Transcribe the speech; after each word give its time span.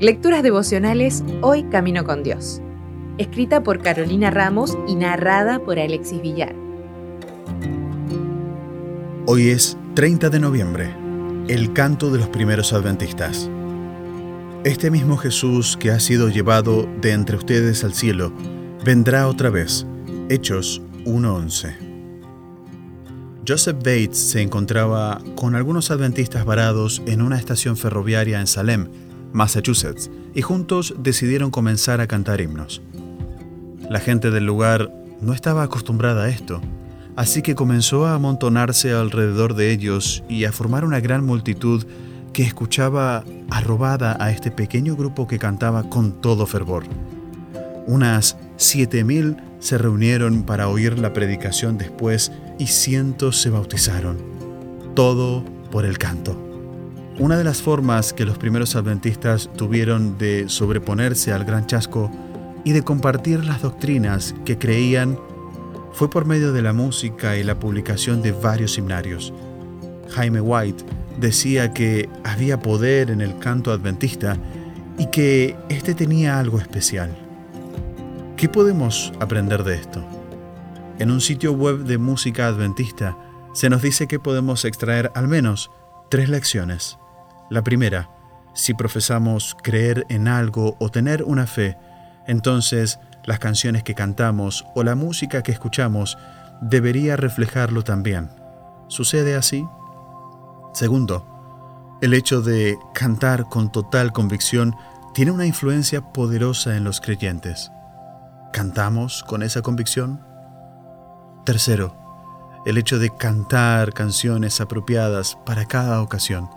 Lecturas 0.00 0.42
devocionales 0.42 1.22
Hoy 1.42 1.64
Camino 1.64 2.04
con 2.04 2.22
Dios. 2.22 2.62
Escrita 3.18 3.62
por 3.62 3.82
Carolina 3.82 4.30
Ramos 4.30 4.78
y 4.88 4.94
narrada 4.94 5.58
por 5.58 5.78
Alexis 5.78 6.22
Villar. 6.22 6.54
Hoy 9.26 9.50
es 9.50 9.76
30 9.94 10.30
de 10.30 10.40
noviembre, 10.40 10.94
el 11.48 11.72
canto 11.72 12.10
de 12.10 12.18
los 12.18 12.28
primeros 12.28 12.72
adventistas. 12.72 13.50
Este 14.64 14.90
mismo 14.90 15.16
Jesús 15.16 15.76
que 15.76 15.90
ha 15.90 16.00
sido 16.00 16.28
llevado 16.28 16.88
de 17.00 17.12
entre 17.12 17.36
ustedes 17.36 17.84
al 17.84 17.92
cielo, 17.92 18.32
vendrá 18.84 19.28
otra 19.28 19.50
vez. 19.50 19.86
Hechos 20.28 20.82
1.11. 21.04 21.89
Joseph 23.50 23.78
Bates 23.78 24.16
se 24.16 24.42
encontraba 24.42 25.20
con 25.34 25.56
algunos 25.56 25.90
adventistas 25.90 26.44
varados 26.44 27.02
en 27.06 27.20
una 27.20 27.36
estación 27.36 27.76
ferroviaria 27.76 28.38
en 28.38 28.46
Salem, 28.46 28.86
Massachusetts, 29.32 30.08
y 30.36 30.42
juntos 30.42 30.94
decidieron 30.98 31.50
comenzar 31.50 32.00
a 32.00 32.06
cantar 32.06 32.40
himnos. 32.40 32.80
La 33.88 33.98
gente 33.98 34.30
del 34.30 34.46
lugar 34.46 34.92
no 35.20 35.32
estaba 35.32 35.64
acostumbrada 35.64 36.26
a 36.26 36.28
esto, 36.28 36.60
así 37.16 37.42
que 37.42 37.56
comenzó 37.56 38.06
a 38.06 38.14
amontonarse 38.14 38.92
alrededor 38.92 39.56
de 39.56 39.72
ellos 39.72 40.22
y 40.28 40.44
a 40.44 40.52
formar 40.52 40.84
una 40.84 41.00
gran 41.00 41.26
multitud 41.26 41.84
que 42.32 42.44
escuchaba 42.44 43.24
arrobada 43.50 44.16
a 44.20 44.30
este 44.30 44.52
pequeño 44.52 44.94
grupo 44.94 45.26
que 45.26 45.40
cantaba 45.40 45.90
con 45.90 46.12
todo 46.20 46.46
fervor. 46.46 46.84
Unas 47.88 48.36
siete 48.56 49.02
mil 49.02 49.38
se 49.60 49.78
reunieron 49.78 50.42
para 50.42 50.68
oír 50.68 50.98
la 50.98 51.12
predicación 51.12 51.78
después 51.78 52.32
y 52.58 52.66
cientos 52.66 53.40
se 53.40 53.50
bautizaron. 53.50 54.18
Todo 54.94 55.44
por 55.70 55.84
el 55.84 55.98
canto. 55.98 56.36
Una 57.18 57.36
de 57.36 57.44
las 57.44 57.60
formas 57.60 58.12
que 58.12 58.24
los 58.24 58.38
primeros 58.38 58.74
adventistas 58.74 59.50
tuvieron 59.54 60.18
de 60.18 60.48
sobreponerse 60.48 61.32
al 61.32 61.44
gran 61.44 61.66
chasco 61.66 62.10
y 62.64 62.72
de 62.72 62.82
compartir 62.82 63.44
las 63.44 63.62
doctrinas 63.62 64.34
que 64.44 64.58
creían 64.58 65.18
fue 65.92 66.08
por 66.08 66.24
medio 66.24 66.52
de 66.52 66.62
la 66.62 66.72
música 66.72 67.36
y 67.36 67.42
la 67.42 67.58
publicación 67.58 68.22
de 68.22 68.32
varios 68.32 68.78
himnarios. 68.78 69.32
Jaime 70.10 70.40
White 70.40 70.84
decía 71.20 71.72
que 71.72 72.08
había 72.24 72.60
poder 72.60 73.10
en 73.10 73.20
el 73.20 73.38
canto 73.38 73.72
adventista 73.72 74.38
y 74.98 75.06
que 75.06 75.56
éste 75.68 75.94
tenía 75.94 76.38
algo 76.38 76.58
especial. 76.58 77.29
¿Qué 78.40 78.48
podemos 78.48 79.12
aprender 79.20 79.64
de 79.64 79.74
esto? 79.74 80.02
En 80.98 81.10
un 81.10 81.20
sitio 81.20 81.52
web 81.52 81.80
de 81.80 81.98
música 81.98 82.46
adventista 82.46 83.14
se 83.52 83.68
nos 83.68 83.82
dice 83.82 84.08
que 84.08 84.18
podemos 84.18 84.64
extraer 84.64 85.12
al 85.14 85.28
menos 85.28 85.70
tres 86.08 86.30
lecciones. 86.30 86.98
La 87.50 87.62
primera, 87.62 88.08
si 88.54 88.72
profesamos 88.72 89.54
creer 89.62 90.06
en 90.08 90.26
algo 90.26 90.78
o 90.80 90.88
tener 90.88 91.22
una 91.24 91.46
fe, 91.46 91.76
entonces 92.26 92.98
las 93.26 93.40
canciones 93.40 93.82
que 93.82 93.94
cantamos 93.94 94.64
o 94.74 94.84
la 94.84 94.94
música 94.94 95.42
que 95.42 95.52
escuchamos 95.52 96.16
debería 96.62 97.16
reflejarlo 97.16 97.84
también. 97.84 98.30
¿Sucede 98.88 99.34
así? 99.34 99.66
Segundo, 100.72 101.26
el 102.00 102.14
hecho 102.14 102.40
de 102.40 102.78
cantar 102.94 103.50
con 103.50 103.70
total 103.70 104.14
convicción 104.14 104.74
tiene 105.12 105.30
una 105.30 105.44
influencia 105.44 106.00
poderosa 106.00 106.78
en 106.78 106.84
los 106.84 107.02
creyentes. 107.02 107.70
¿Cantamos 108.52 109.22
con 109.22 109.42
esa 109.42 109.62
convicción? 109.62 110.20
Tercero, 111.44 111.96
el 112.66 112.78
hecho 112.78 112.98
de 112.98 113.10
cantar 113.10 113.92
canciones 113.92 114.60
apropiadas 114.60 115.38
para 115.46 115.66
cada 115.66 116.02
ocasión 116.02 116.50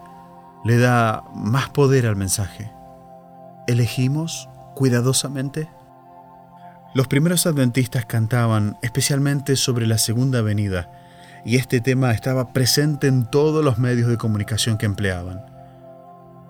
le 0.65 0.77
da 0.77 1.23
más 1.35 1.69
poder 1.69 2.07
al 2.07 2.15
mensaje. 2.15 2.71
¿Elegimos 3.67 4.49
cuidadosamente? 4.75 5.69
Los 6.95 7.07
primeros 7.07 7.45
adventistas 7.45 8.05
cantaban 8.05 8.77
especialmente 8.81 9.55
sobre 9.55 9.87
la 9.87 9.97
segunda 9.97 10.41
venida, 10.41 10.91
y 11.45 11.57
este 11.57 11.81
tema 11.81 12.11
estaba 12.11 12.53
presente 12.53 13.07
en 13.07 13.25
todos 13.29 13.63
los 13.63 13.77
medios 13.77 14.07
de 14.07 14.17
comunicación 14.17 14.77
que 14.77 14.85
empleaban. 14.85 15.45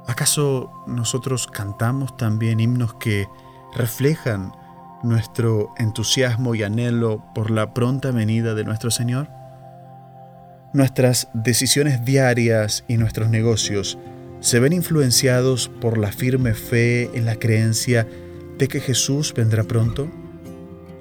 ¿Acaso 0.07 0.71
nosotros 0.85 1.47
cantamos 1.47 2.15
también 2.17 2.59
himnos 2.59 2.93
que 2.95 3.27
reflejan 3.75 4.53
nuestro 5.03 5.73
entusiasmo 5.77 6.55
y 6.55 6.63
anhelo 6.63 7.23
por 7.35 7.51
la 7.51 7.73
pronta 7.73 8.11
venida 8.11 8.55
de 8.55 8.63
nuestro 8.63 8.91
Señor? 8.91 9.27
Nuestras 10.73 11.27
decisiones 11.33 12.03
diarias 12.03 12.83
y 12.87 12.97
nuestros 12.97 13.29
negocios 13.29 13.97
se 14.39 14.59
ven 14.59 14.73
influenciados 14.73 15.69
por 15.69 15.97
la 15.97 16.11
firme 16.11 16.53
fe 16.53 17.09
en 17.13 17.25
la 17.25 17.35
creencia 17.35 18.07
de 18.57 18.67
que 18.67 18.79
Jesús 18.79 19.33
vendrá 19.33 19.63
pronto? 19.63 20.09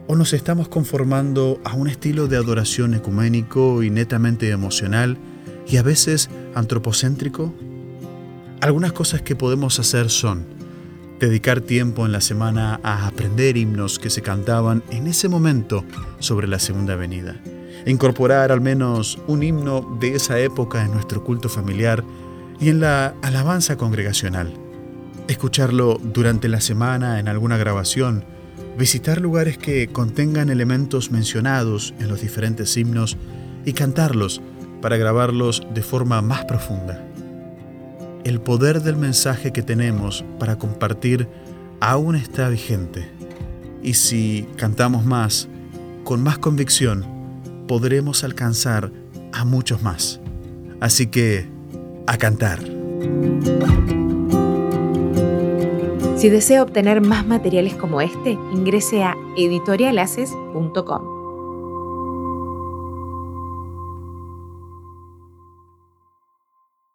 ¿O 0.06 0.16
nos 0.16 0.32
estamos 0.32 0.68
conformando 0.68 1.60
a 1.64 1.74
un 1.74 1.88
estilo 1.88 2.28
de 2.28 2.36
adoración 2.36 2.94
ecuménico 2.94 3.82
y 3.82 3.90
netamente 3.90 4.50
emocional 4.50 5.18
y 5.66 5.76
a 5.76 5.82
veces 5.82 6.28
antropocéntrico? 6.54 7.54
Algunas 8.60 8.92
cosas 8.92 9.22
que 9.22 9.36
podemos 9.36 9.78
hacer 9.78 10.10
son 10.10 10.46
dedicar 11.26 11.60
tiempo 11.60 12.06
en 12.06 12.12
la 12.12 12.20
semana 12.20 12.80
a 12.82 13.06
aprender 13.06 13.56
himnos 13.56 13.98
que 13.98 14.10
se 14.10 14.22
cantaban 14.22 14.82
en 14.90 15.06
ese 15.06 15.28
momento 15.28 15.84
sobre 16.18 16.48
la 16.48 16.58
segunda 16.58 16.96
venida 16.96 17.40
incorporar 17.86 18.52
al 18.52 18.60
menos 18.60 19.18
un 19.26 19.42
himno 19.42 19.96
de 20.00 20.14
esa 20.14 20.38
época 20.38 20.84
en 20.84 20.92
nuestro 20.92 21.24
culto 21.24 21.48
familiar 21.48 22.04
y 22.60 22.68
en 22.68 22.80
la 22.80 23.14
alabanza 23.22 23.76
congregacional. 23.76 24.52
Escucharlo 25.28 25.98
durante 26.02 26.48
la 26.48 26.60
semana 26.60 27.18
en 27.18 27.28
alguna 27.28 27.56
grabación, 27.56 28.24
visitar 28.78 29.20
lugares 29.20 29.58
que 29.58 29.88
contengan 29.88 30.50
elementos 30.50 31.10
mencionados 31.10 31.94
en 31.98 32.08
los 32.08 32.20
diferentes 32.20 32.76
himnos 32.76 33.16
y 33.64 33.72
cantarlos 33.72 34.40
para 34.80 34.96
grabarlos 34.96 35.62
de 35.74 35.82
forma 35.82 36.22
más 36.22 36.44
profunda. 36.44 37.11
El 38.24 38.40
poder 38.40 38.82
del 38.82 38.96
mensaje 38.96 39.52
que 39.52 39.62
tenemos 39.62 40.24
para 40.38 40.56
compartir 40.56 41.28
aún 41.80 42.14
está 42.14 42.48
vigente. 42.48 43.08
Y 43.82 43.94
si 43.94 44.46
cantamos 44.56 45.04
más, 45.04 45.48
con 46.04 46.22
más 46.22 46.38
convicción, 46.38 47.04
podremos 47.66 48.22
alcanzar 48.22 48.92
a 49.32 49.44
muchos 49.44 49.82
más. 49.82 50.20
Así 50.80 51.08
que, 51.08 51.48
a 52.06 52.16
cantar. 52.16 52.60
Si 56.16 56.28
desea 56.28 56.62
obtener 56.62 57.00
más 57.00 57.26
materiales 57.26 57.74
como 57.74 58.00
este, 58.00 58.38
ingrese 58.52 59.02
a 59.02 59.16
editorialaces.com. 59.36 61.21